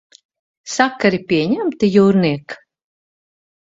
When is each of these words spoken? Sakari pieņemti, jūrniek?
Sakari 0.77 1.21
pieņemti, 1.33 1.93
jūrniek? 1.99 2.61